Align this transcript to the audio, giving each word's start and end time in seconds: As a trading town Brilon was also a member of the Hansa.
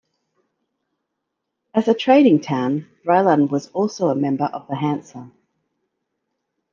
As 1.75 1.87
a 1.87 1.93
trading 1.93 2.41
town 2.41 2.87
Brilon 3.05 3.49
was 3.51 3.67
also 3.67 4.07
a 4.09 4.15
member 4.15 4.45
of 4.45 4.67
the 4.67 4.75
Hansa. 4.77 5.31